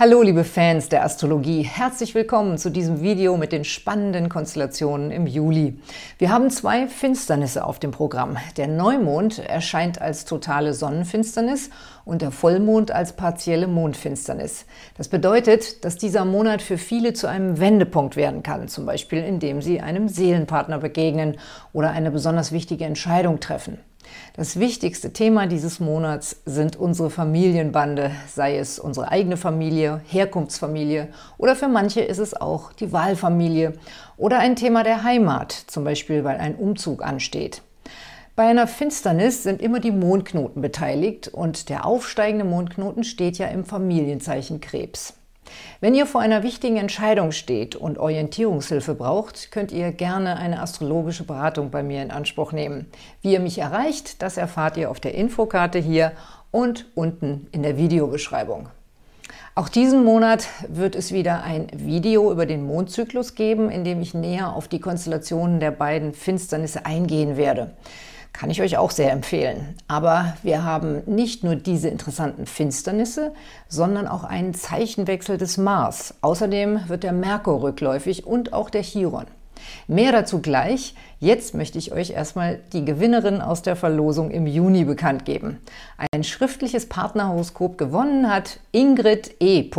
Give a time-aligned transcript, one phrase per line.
[0.00, 5.26] Hallo liebe Fans der Astrologie, herzlich willkommen zu diesem Video mit den spannenden Konstellationen im
[5.26, 5.78] Juli.
[6.16, 8.38] Wir haben zwei Finsternisse auf dem Programm.
[8.56, 11.68] Der Neumond erscheint als totale Sonnenfinsternis
[12.06, 14.64] und der Vollmond als partielle Mondfinsternis.
[14.96, 19.60] Das bedeutet, dass dieser Monat für viele zu einem Wendepunkt werden kann, zum Beispiel indem
[19.60, 21.36] sie einem Seelenpartner begegnen
[21.74, 23.76] oder eine besonders wichtige Entscheidung treffen.
[24.34, 31.56] Das wichtigste Thema dieses Monats sind unsere Familienbande, sei es unsere eigene Familie, Herkunftsfamilie oder
[31.56, 33.74] für manche ist es auch die Wahlfamilie
[34.16, 37.62] oder ein Thema der Heimat, zum Beispiel weil ein Umzug ansteht.
[38.36, 43.64] Bei einer Finsternis sind immer die Mondknoten beteiligt und der aufsteigende Mondknoten steht ja im
[43.64, 45.19] Familienzeichen Krebs.
[45.80, 51.24] Wenn ihr vor einer wichtigen Entscheidung steht und Orientierungshilfe braucht, könnt ihr gerne eine astrologische
[51.24, 52.86] Beratung bei mir in Anspruch nehmen.
[53.22, 56.12] Wie ihr mich erreicht, das erfahrt ihr auf der Infokarte hier
[56.50, 58.68] und unten in der Videobeschreibung.
[59.54, 64.14] Auch diesen Monat wird es wieder ein Video über den Mondzyklus geben, in dem ich
[64.14, 67.72] näher auf die Konstellationen der beiden Finsternisse eingehen werde.
[68.32, 69.74] Kann ich euch auch sehr empfehlen.
[69.88, 73.32] Aber wir haben nicht nur diese interessanten Finsternisse,
[73.68, 76.14] sondern auch einen Zeichenwechsel des Mars.
[76.20, 79.26] Außerdem wird der Merkur rückläufig und auch der Chiron.
[79.86, 80.94] Mehr dazu gleich.
[81.18, 85.58] Jetzt möchte ich euch erstmal die Gewinnerin aus der Verlosung im Juni bekannt geben.
[86.12, 89.70] Ein schriftliches Partnerhoroskop gewonnen hat Ingrid E.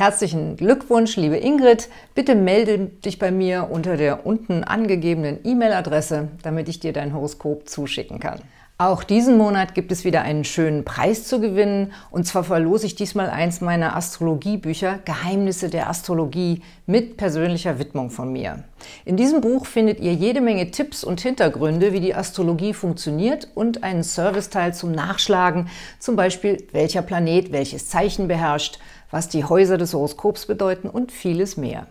[0.00, 1.90] Herzlichen Glückwunsch, liebe Ingrid.
[2.14, 7.68] Bitte melde dich bei mir unter der unten angegebenen E-Mail-Adresse, damit ich dir dein Horoskop
[7.68, 8.40] zuschicken kann.
[8.80, 11.92] Auch diesen Monat gibt es wieder einen schönen Preis zu gewinnen.
[12.10, 18.32] Und zwar verlose ich diesmal eins meiner Astrologiebücher Geheimnisse der Astrologie mit persönlicher Widmung von
[18.32, 18.64] mir.
[19.04, 23.84] In diesem Buch findet ihr jede Menge Tipps und Hintergründe, wie die Astrologie funktioniert und
[23.84, 28.78] einen Serviceteil zum Nachschlagen, zum Beispiel welcher Planet welches Zeichen beherrscht,
[29.10, 31.86] was die Häuser des Horoskops bedeuten und vieles mehr.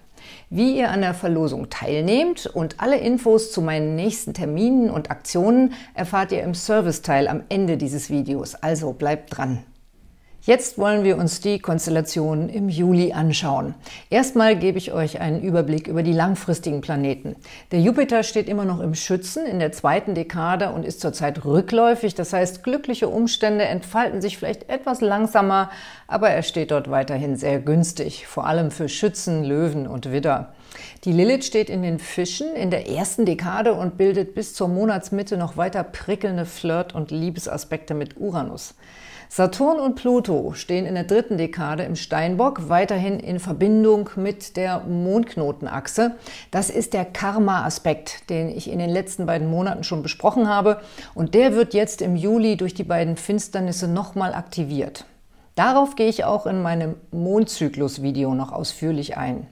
[0.49, 5.73] Wie ihr an der Verlosung teilnehmt und alle Infos zu meinen nächsten Terminen und Aktionen
[5.93, 9.63] erfahrt ihr im Serviceteil am Ende dieses Videos, also bleibt dran!
[10.49, 13.75] Jetzt wollen wir uns die Konstellationen im Juli anschauen.
[14.09, 17.35] Erstmal gebe ich euch einen Überblick über die langfristigen Planeten.
[17.71, 22.15] Der Jupiter steht immer noch im Schützen in der zweiten Dekade und ist zurzeit rückläufig.
[22.15, 25.69] Das heißt, glückliche Umstände entfalten sich vielleicht etwas langsamer,
[26.07, 30.55] aber er steht dort weiterhin sehr günstig, vor allem für Schützen, Löwen und Widder.
[31.05, 35.37] Die Lilith steht in den Fischen in der ersten Dekade und bildet bis zur Monatsmitte
[35.37, 38.75] noch weiter prickelnde Flirt- und Liebesaspekte mit Uranus.
[39.31, 44.79] Saturn und Pluto stehen in der dritten Dekade im Steinbock weiterhin in Verbindung mit der
[44.79, 46.15] Mondknotenachse.
[46.49, 50.81] Das ist der Karma-Aspekt, den ich in den letzten beiden Monaten schon besprochen habe
[51.13, 55.05] und der wird jetzt im Juli durch die beiden Finsternisse nochmal aktiviert.
[55.53, 59.45] Darauf gehe ich auch in meinem Mondzyklus-Video noch ausführlich ein.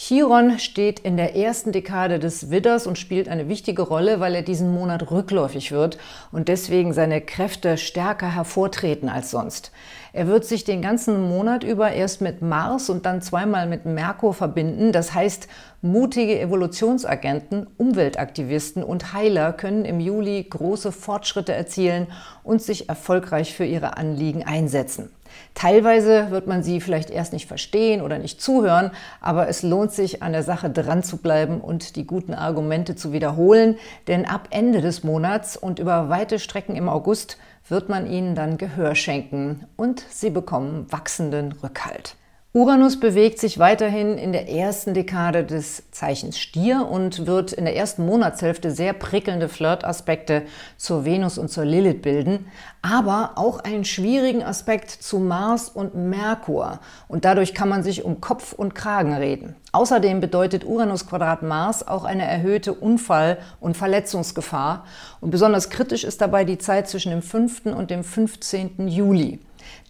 [0.00, 4.42] Chiron steht in der ersten Dekade des Widders und spielt eine wichtige Rolle, weil er
[4.42, 5.98] diesen Monat rückläufig wird
[6.30, 9.72] und deswegen seine Kräfte stärker hervortreten als sonst.
[10.12, 14.34] Er wird sich den ganzen Monat über erst mit Mars und dann zweimal mit Merkur
[14.34, 14.92] verbinden.
[14.92, 15.48] Das heißt,
[15.82, 22.06] mutige Evolutionsagenten, Umweltaktivisten und Heiler können im Juli große Fortschritte erzielen
[22.44, 25.10] und sich erfolgreich für ihre Anliegen einsetzen.
[25.54, 28.90] Teilweise wird man sie vielleicht erst nicht verstehen oder nicht zuhören,
[29.20, 33.12] aber es lohnt sich, an der Sache dran zu bleiben und die guten Argumente zu
[33.12, 38.34] wiederholen, denn ab Ende des Monats und über weite Strecken im August wird man ihnen
[38.34, 42.16] dann Gehör schenken und sie bekommen wachsenden Rückhalt.
[42.58, 47.76] Uranus bewegt sich weiterhin in der ersten Dekade des Zeichens Stier und wird in der
[47.76, 50.42] ersten Monatshälfte sehr prickelnde Flirtaspekte
[50.76, 52.48] zur Venus und zur Lilith bilden,
[52.82, 56.80] aber auch einen schwierigen Aspekt zu Mars und Merkur.
[57.06, 59.54] Und dadurch kann man sich um Kopf und Kragen reden.
[59.70, 64.84] Außerdem bedeutet Uranus Quadrat Mars auch eine erhöhte Unfall- und Verletzungsgefahr.
[65.20, 67.66] Und besonders kritisch ist dabei die Zeit zwischen dem 5.
[67.66, 68.88] und dem 15.
[68.88, 69.38] Juli.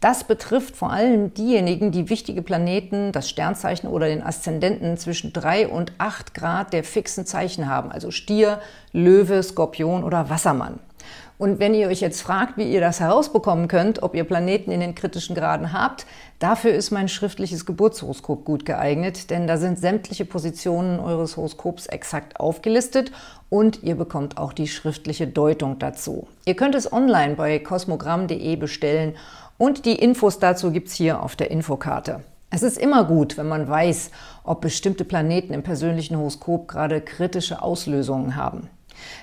[0.01, 5.69] Das betrifft vor allem diejenigen, die wichtige Planeten, das Sternzeichen oder den Aszendenten zwischen 3
[5.69, 8.61] und 8 Grad der fixen Zeichen haben, also Stier,
[8.93, 10.79] Löwe, Skorpion oder Wassermann.
[11.39, 14.81] Und wenn ihr euch jetzt fragt, wie ihr das herausbekommen könnt, ob ihr Planeten in
[14.81, 16.05] den kritischen Graden habt,
[16.41, 22.41] dafür ist mein schriftliches Geburtshoroskop gut geeignet, denn da sind sämtliche Positionen eures Horoskops exakt
[22.41, 23.13] aufgelistet
[23.51, 26.27] und ihr bekommt auch die schriftliche Deutung dazu.
[26.45, 29.15] Ihr könnt es online bei kosmogramm.de bestellen
[29.59, 32.23] und die Infos dazu gibt's hier auf der Infokarte.
[32.51, 34.11] Es ist immer gut, wenn man weiß,
[34.45, 38.71] ob bestimmte Planeten im persönlichen Horoskop gerade kritische Auslösungen haben.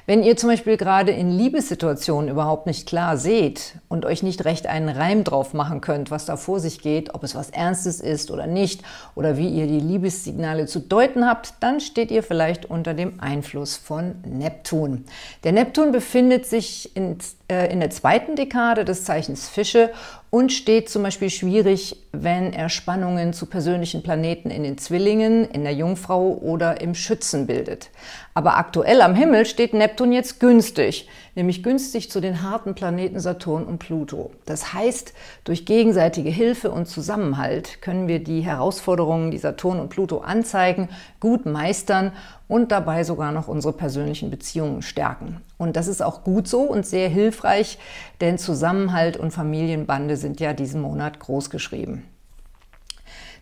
[0.06, 4.68] Wenn ihr zum Beispiel gerade in Liebessituationen überhaupt nicht klar seht und euch nicht recht
[4.68, 8.32] einen Reim drauf machen könnt, was da vor sich geht, ob es was Ernstes ist
[8.32, 8.84] oder nicht,
[9.16, 13.78] oder wie ihr die Liebessignale zu deuten habt, dann steht ihr vielleicht unter dem Einfluss
[13.78, 15.06] von Neptun.
[15.44, 17.18] Der Neptun befindet sich in,
[17.50, 19.92] äh, in der zweiten Dekade des Zeichens Fische
[20.36, 25.64] und steht zum Beispiel schwierig, wenn er Spannungen zu persönlichen Planeten in den Zwillingen, in
[25.64, 27.90] der Jungfrau oder im Schützen bildet.
[28.38, 33.64] Aber aktuell am Himmel steht Neptun jetzt günstig, nämlich günstig zu den harten Planeten Saturn
[33.64, 34.32] und Pluto.
[34.46, 35.14] Das heißt,
[35.46, 40.90] durch gegenseitige Hilfe und Zusammenhalt können wir die Herausforderungen, die Saturn und Pluto anzeigen,
[41.22, 42.12] gut meistern
[42.50, 45.40] und dabei sogar noch unsere persönlichen Beziehungen stärken.
[45.58, 47.80] Und das ist auch gut so und sehr hilfreich,
[48.20, 52.04] denn Zusammenhalt und Familienbande sind ja diesen Monat groß geschrieben.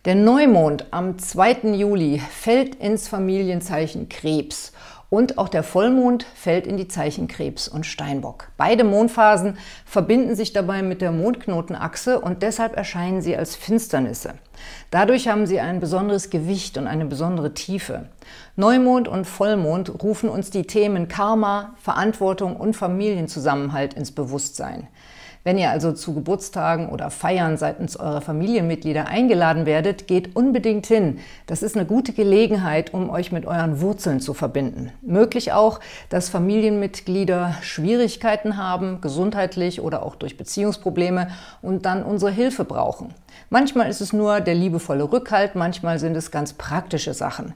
[0.04, 1.72] Der Neumond am 2.
[1.76, 4.74] Juli fällt ins Familienzeichen Krebs
[5.08, 8.48] und auch der Vollmond fällt in die Zeichen Krebs und Steinbock.
[8.58, 9.56] Beide Mondphasen
[9.86, 14.34] verbinden sich dabei mit der Mondknotenachse und deshalb erscheinen sie als Finsternisse.
[14.90, 18.10] Dadurch haben sie ein besonderes Gewicht und eine besondere Tiefe.
[18.56, 24.86] Neumond und Vollmond rufen uns die Themen Karma, Verantwortung und Familienzusammenhalt ins Bewusstsein.
[25.44, 31.18] Wenn ihr also zu Geburtstagen oder Feiern seitens eurer Familienmitglieder eingeladen werdet, geht unbedingt hin.
[31.46, 34.90] Das ist eine gute Gelegenheit, um euch mit euren Wurzeln zu verbinden.
[35.02, 41.28] Möglich auch, dass Familienmitglieder Schwierigkeiten haben, gesundheitlich oder auch durch Beziehungsprobleme
[41.60, 43.12] und dann unsere Hilfe brauchen.
[43.50, 47.52] Manchmal ist es nur der liebevolle Rückhalt, manchmal sind es ganz praktische Sachen.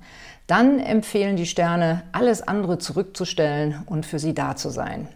[0.46, 5.08] Dann empfehlen die Sterne, alles andere zurückzustellen und für sie da zu sein.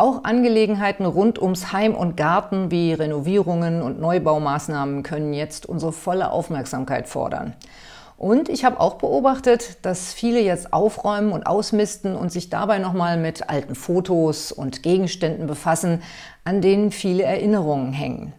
[0.00, 6.30] Auch Angelegenheiten rund ums Heim und Garten wie Renovierungen und Neubaumaßnahmen können jetzt unsere volle
[6.30, 7.54] Aufmerksamkeit fordern.
[8.16, 13.16] Und ich habe auch beobachtet, dass viele jetzt aufräumen und ausmisten und sich dabei nochmal
[13.16, 16.00] mit alten Fotos und Gegenständen befassen,
[16.44, 18.32] an denen viele Erinnerungen hängen.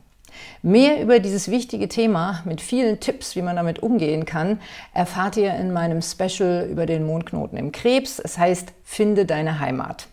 [0.62, 4.62] Mehr über dieses wichtige Thema mit vielen Tipps, wie man damit umgehen kann,
[4.94, 8.20] erfahrt ihr in meinem Special über den Mondknoten im Krebs.
[8.20, 10.08] Es heißt Finde deine Heimat.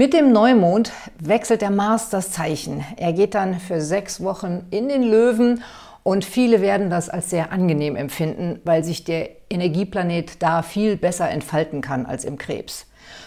[0.00, 2.82] Mit dem Neumond wechselt der Mars das Zeichen.
[2.96, 5.62] Er geht dann für sechs Wochen in den Löwen
[6.02, 11.28] und viele werden das als sehr angenehm empfinden, weil sich der Energieplanet da viel besser
[11.28, 12.86] entfalten kann als im Krebs.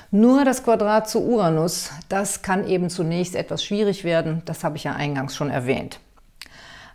[0.10, 4.86] Nur das Quadrat zu Uranus, das kann eben zunächst etwas schwierig werden, das habe ich
[4.86, 6.00] ja eingangs schon erwähnt.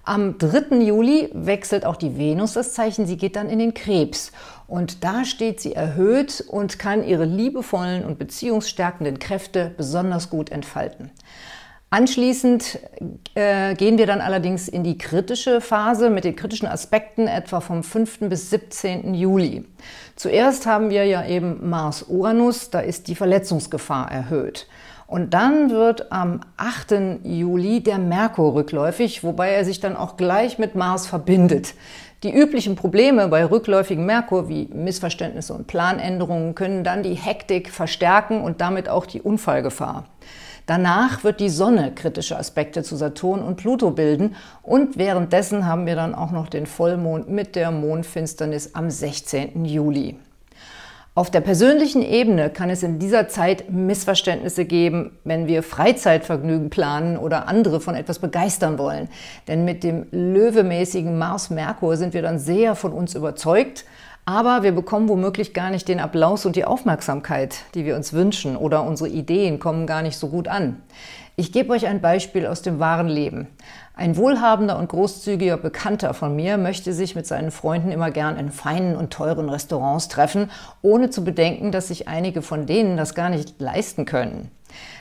[0.02, 0.78] Am 3.
[0.78, 4.32] Juli wechselt auch die Venus das Zeichen, sie geht dann in den Krebs.
[4.68, 11.10] Und da steht sie erhöht und kann ihre liebevollen und beziehungsstärkenden Kräfte besonders gut entfalten.
[11.90, 12.78] Anschließend
[13.34, 17.82] äh, gehen wir dann allerdings in die kritische Phase mit den kritischen Aspekten etwa vom
[17.82, 18.28] 5.
[18.28, 19.14] bis 17.
[19.14, 19.64] Juli.
[20.14, 24.66] Zuerst haben wir ja eben Mars-Uranus, da ist die Verletzungsgefahr erhöht.
[25.06, 27.24] Und dann wird am 8.
[27.24, 31.72] Juli der Merkur rückläufig, wobei er sich dann auch gleich mit Mars verbindet.
[32.24, 38.40] Die üblichen Probleme bei rückläufigem Merkur wie Missverständnisse und Planänderungen können dann die Hektik verstärken
[38.40, 40.04] und damit auch die Unfallgefahr.
[40.66, 44.34] Danach wird die Sonne kritische Aspekte zu Saturn und Pluto bilden
[44.64, 49.64] und währenddessen haben wir dann auch noch den Vollmond mit der Mondfinsternis am 16.
[49.64, 50.16] Juli.
[51.18, 57.16] Auf der persönlichen Ebene kann es in dieser Zeit Missverständnisse geben, wenn wir Freizeitvergnügen planen
[57.16, 59.08] oder andere von etwas begeistern wollen.
[59.48, 63.84] Denn mit dem löwemäßigen Mars-Merkur sind wir dann sehr von uns überzeugt,
[64.28, 68.58] aber wir bekommen womöglich gar nicht den Applaus und die Aufmerksamkeit, die wir uns wünschen,
[68.58, 70.82] oder unsere Ideen kommen gar nicht so gut an.
[71.36, 73.46] Ich gebe euch ein Beispiel aus dem wahren Leben.
[73.94, 78.50] Ein wohlhabender und großzügiger Bekannter von mir möchte sich mit seinen Freunden immer gern in
[78.50, 80.50] feinen und teuren Restaurants treffen,
[80.82, 84.50] ohne zu bedenken, dass sich einige von denen das gar nicht leisten können.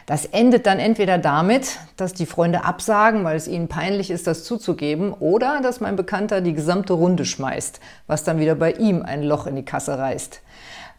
[0.06, 4.44] Das endet dann entweder damit, dass die Freunde absagen, weil es ihnen peinlich ist, das
[4.44, 9.24] zuzugeben, oder dass mein Bekannter die gesamte Runde schmeißt, was dann wieder bei ihm ein
[9.24, 10.42] Loch in die Kasse reißt.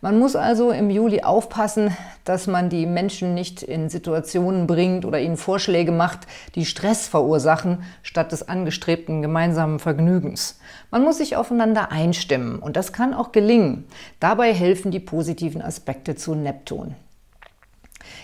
[0.00, 5.18] Man muss also im Juli aufpassen, dass man die Menschen nicht in Situationen bringt oder
[5.18, 10.60] ihnen Vorschläge macht, die Stress verursachen, statt des angestrebten gemeinsamen Vergnügens.
[10.92, 13.86] Man muss sich aufeinander einstimmen und das kann auch gelingen.
[14.20, 16.94] Dabei helfen die positiven Aspekte zu Neptun.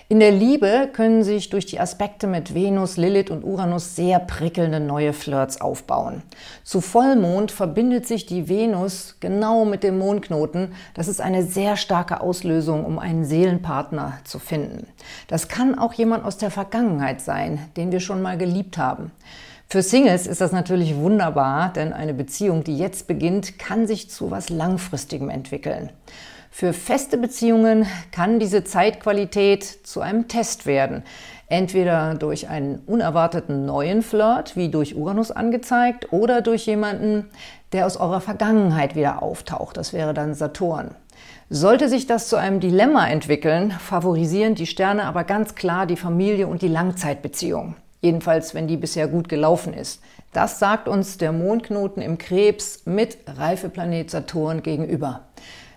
[0.08, 4.78] In der Liebe können sich durch die Aspekte mit Venus, Lilith und Uranus sehr prickelnde
[4.78, 6.22] neue Flirts aufbauen.
[6.62, 10.74] Zu Vollmond verbindet sich die Venus genau mit dem Mondknoten.
[10.92, 14.86] Das ist eine sehr starke Auslösung, um einen Seelenpartner zu finden.
[15.28, 19.10] Das kann auch jemand aus der Vergangenheit sein, den wir schon mal geliebt haben.
[19.68, 24.30] Für Singles ist das natürlich wunderbar, denn eine Beziehung, die jetzt beginnt, kann sich zu
[24.30, 25.90] was Langfristigem entwickeln.
[26.56, 31.02] Für feste Beziehungen kann diese Zeitqualität zu einem Test werden.
[31.49, 37.28] Entweder durch einen unerwarteten neuen Flirt, wie durch Uranus angezeigt, oder durch jemanden,
[37.73, 39.76] der aus eurer Vergangenheit wieder auftaucht.
[39.76, 40.94] Das wäre dann Saturn.
[41.50, 46.46] Sollte sich das zu einem Dilemma entwickeln, favorisieren die Sterne aber ganz klar die Familie
[46.46, 47.75] und die Langzeitbeziehung.
[48.00, 50.02] Jedenfalls, wenn die bisher gut gelaufen ist.
[50.32, 55.23] Das sagt uns der Mondknoten im Krebs mit Reifeplanet Saturn gegenüber.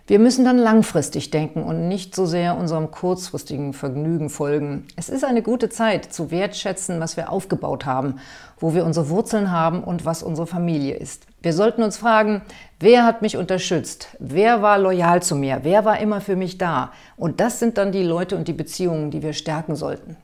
[0.10, 4.86] Wir müssen dann langfristig denken und nicht so sehr unserem kurzfristigen Vergnügen folgen.
[4.96, 8.16] Es ist eine gute Zeit, zu wertschätzen, was wir aufgebaut haben,
[8.58, 11.28] wo wir unsere Wurzeln haben und was unsere Familie ist.
[11.42, 12.42] Wir sollten uns fragen,
[12.80, 14.16] wer hat mich unterstützt?
[14.18, 15.60] Wer war loyal zu mir?
[15.64, 16.94] Wer war immer für mich da?
[17.18, 20.16] Und das sind dann die Leute und die Beziehungen, die wir stärken sollten.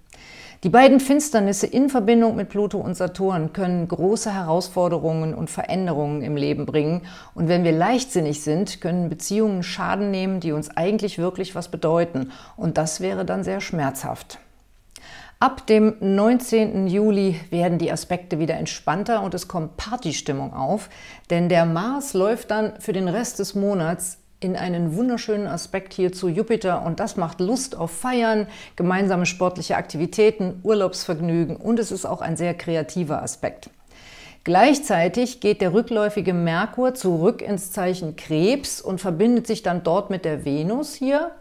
[0.64, 6.38] Die beiden Finsternisse in Verbindung mit Pluto und Saturn können große Herausforderungen und Veränderungen im
[6.38, 7.02] Leben bringen.
[7.36, 12.32] Und wenn wir leichtsinnig sind, können Beziehungen Schaden nehmen, die uns eigentlich wirklich was bedeuten.
[12.56, 14.40] Und das wäre dann sehr schmerzhaft.
[15.42, 16.88] Ab dem 19.
[16.88, 20.90] Juli werden die Aspekte wieder entspannter und es kommt Partystimmung auf,
[21.30, 26.12] denn der Mars läuft dann für den Rest des Monats in einen wunderschönen Aspekt hier
[26.12, 32.06] zu Jupiter und das macht Lust auf Feiern, gemeinsame sportliche Aktivitäten, Urlaubsvergnügen und es ist
[32.06, 33.70] auch ein sehr kreativer Aspekt.
[34.44, 40.26] Gleichzeitig geht der rückläufige Merkur zurück ins Zeichen Krebs und verbindet sich dann dort mit
[40.26, 41.32] der Venus hier.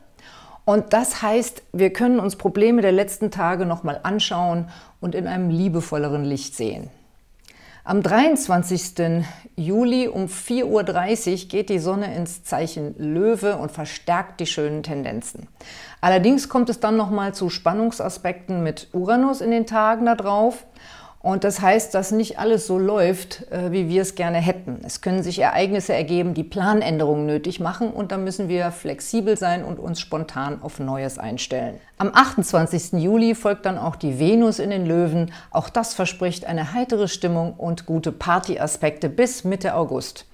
[0.64, 4.68] Und das heißt, wir können uns Probleme der letzten Tage nochmal anschauen
[5.00, 6.90] und in einem liebevolleren Licht sehen.
[7.84, 9.24] Am 23.
[9.56, 15.48] Juli um 4.30 Uhr geht die Sonne ins Zeichen Löwe und verstärkt die schönen Tendenzen.
[16.00, 20.64] Allerdings kommt es dann nochmal zu Spannungsaspekten mit Uranus in den Tagen darauf.
[21.22, 24.80] Und das heißt, dass nicht alles so läuft, äh, wie wir es gerne hätten.
[24.84, 29.64] Es können sich Ereignisse ergeben, die Planänderungen nötig machen und da müssen wir flexibel sein
[29.64, 31.78] und uns spontan auf Neues einstellen.
[31.96, 33.00] Am 28.
[33.00, 35.32] Juli folgt dann auch die Venus in den Löwen.
[35.52, 40.26] Auch das verspricht eine heitere Stimmung und gute Partyaspekte bis Mitte August.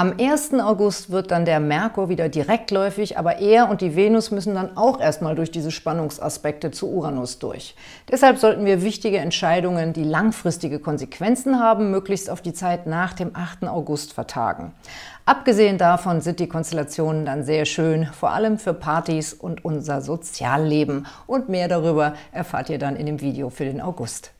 [0.00, 0.54] Am 1.
[0.54, 4.98] August wird dann der Merkur wieder direktläufig, aber er und die Venus müssen dann auch
[4.98, 7.74] erstmal durch diese Spannungsaspekte zu Uranus durch.
[8.10, 13.36] Deshalb sollten wir wichtige Entscheidungen, die langfristige Konsequenzen haben, möglichst auf die Zeit nach dem
[13.36, 13.64] 8.
[13.64, 14.72] August vertagen.
[15.26, 21.08] Abgesehen davon sind die Konstellationen dann sehr schön, vor allem für Partys und unser Sozialleben.
[21.26, 24.32] Und mehr darüber erfahrt ihr dann in dem Video für den August.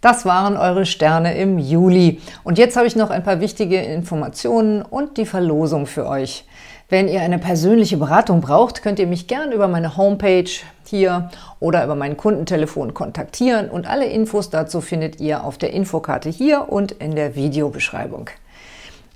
[0.00, 2.20] Das waren eure Sterne im Juli.
[2.44, 6.44] Und jetzt habe ich noch ein paar wichtige Informationen und die Verlosung für euch.
[6.88, 10.48] Wenn ihr eine persönliche Beratung braucht, könnt ihr mich gern über meine Homepage
[10.86, 16.30] hier oder über mein Kundentelefon kontaktieren und alle Infos dazu findet ihr auf der Infokarte
[16.30, 18.30] hier und in der Videobeschreibung.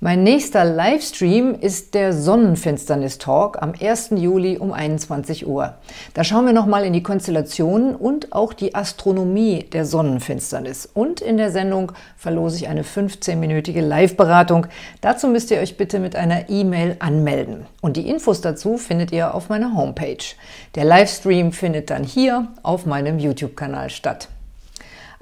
[0.03, 4.09] Mein nächster Livestream ist der Sonnenfinsternis-Talk am 1.
[4.17, 5.75] Juli um 21 Uhr.
[6.13, 10.89] Da schauen wir nochmal in die Konstellationen und auch die Astronomie der Sonnenfinsternis.
[10.93, 14.67] Und in der Sendung verlose ich eine 15-minütige Live-Beratung.
[14.99, 17.65] Dazu müsst ihr euch bitte mit einer E-Mail anmelden.
[17.79, 20.35] Und die Infos dazu findet ihr auf meiner Homepage.
[20.75, 24.27] Der Livestream findet dann hier auf meinem YouTube-Kanal statt.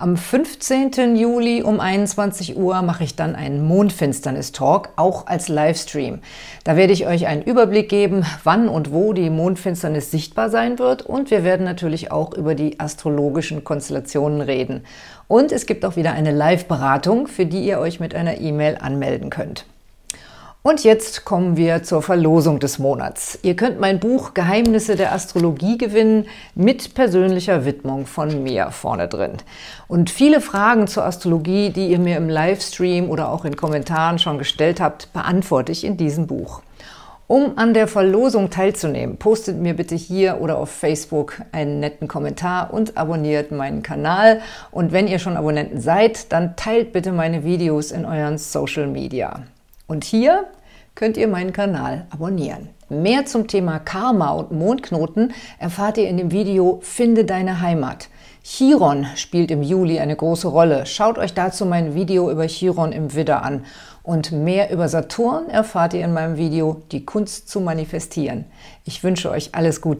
[0.01, 1.15] Am 15.
[1.15, 6.21] Juli um 21 Uhr mache ich dann einen Mondfinsternis-Talk, auch als Livestream.
[6.63, 11.03] Da werde ich euch einen Überblick geben, wann und wo die Mondfinsternis sichtbar sein wird
[11.03, 14.85] und wir werden natürlich auch über die astrologischen Konstellationen reden.
[15.27, 19.29] Und es gibt auch wieder eine Live-Beratung, für die ihr euch mit einer E-Mail anmelden
[19.29, 19.67] könnt.
[20.63, 23.39] Und jetzt kommen wir zur Verlosung des Monats.
[23.41, 29.37] Ihr könnt mein Buch Geheimnisse der Astrologie gewinnen mit persönlicher Widmung von mir vorne drin.
[29.87, 34.37] Und viele Fragen zur Astrologie, die ihr mir im Livestream oder auch in Kommentaren schon
[34.37, 36.61] gestellt habt, beantworte ich in diesem Buch.
[37.25, 42.71] Um an der Verlosung teilzunehmen, postet mir bitte hier oder auf Facebook einen netten Kommentar
[42.71, 44.41] und abonniert meinen Kanal.
[44.69, 49.41] Und wenn ihr schon Abonnenten seid, dann teilt bitte meine Videos in euren Social Media.
[49.91, 50.45] Und hier
[50.95, 52.69] könnt ihr meinen Kanal abonnieren.
[52.87, 58.07] Mehr zum Thema Karma und Mondknoten erfahrt ihr in dem Video Finde deine Heimat.
[58.41, 60.85] Chiron spielt im Juli eine große Rolle.
[60.85, 63.65] Schaut euch dazu mein Video über Chiron im Widder an.
[64.01, 68.45] Und mehr über Saturn erfahrt ihr in meinem Video Die Kunst zu manifestieren.
[68.85, 69.89] Ich wünsche euch alles Gute.